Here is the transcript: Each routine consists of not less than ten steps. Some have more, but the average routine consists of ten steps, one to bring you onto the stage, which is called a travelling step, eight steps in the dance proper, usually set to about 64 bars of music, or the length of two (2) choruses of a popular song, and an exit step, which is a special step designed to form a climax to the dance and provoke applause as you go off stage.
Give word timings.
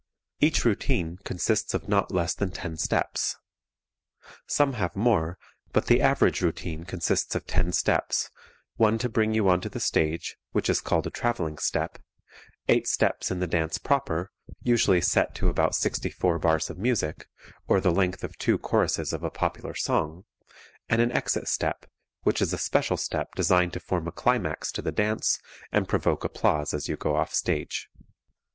Each 0.39 0.65
routine 0.65 1.17
consists 1.23 1.75
of 1.75 1.87
not 1.87 2.11
less 2.11 2.33
than 2.33 2.49
ten 2.49 2.75
steps. 2.75 3.37
Some 4.47 4.73
have 4.73 4.95
more, 4.95 5.37
but 5.73 5.85
the 5.85 6.01
average 6.01 6.41
routine 6.41 6.85
consists 6.85 7.35
of 7.35 7.45
ten 7.45 7.71
steps, 7.71 8.31
one 8.77 8.97
to 8.97 9.07
bring 9.07 9.35
you 9.35 9.47
onto 9.47 9.69
the 9.69 9.79
stage, 9.79 10.37
which 10.53 10.71
is 10.71 10.81
called 10.81 11.05
a 11.05 11.11
travelling 11.11 11.59
step, 11.59 11.99
eight 12.67 12.87
steps 12.87 13.29
in 13.29 13.41
the 13.41 13.45
dance 13.45 13.77
proper, 13.77 14.31
usually 14.63 15.01
set 15.01 15.35
to 15.35 15.49
about 15.49 15.75
64 15.75 16.39
bars 16.39 16.71
of 16.71 16.79
music, 16.79 17.27
or 17.67 17.79
the 17.79 17.91
length 17.91 18.23
of 18.23 18.35
two 18.39 18.53
(2) 18.57 18.57
choruses 18.57 19.13
of 19.13 19.21
a 19.23 19.29
popular 19.29 19.75
song, 19.75 20.25
and 20.89 20.99
an 20.99 21.11
exit 21.11 21.47
step, 21.47 21.85
which 22.23 22.41
is 22.41 22.53
a 22.53 22.57
special 22.57 22.97
step 22.97 23.35
designed 23.35 23.73
to 23.73 23.79
form 23.79 24.07
a 24.07 24.11
climax 24.11 24.71
to 24.71 24.81
the 24.81 24.91
dance 24.91 25.37
and 25.71 25.87
provoke 25.87 26.23
applause 26.23 26.73
as 26.73 26.89
you 26.89 26.97
go 26.97 27.15
off 27.15 27.31
stage. 27.35 27.87